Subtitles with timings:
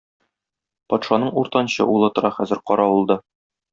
[0.93, 3.19] Патшаның уртанчы улы тора хәзер каравылда.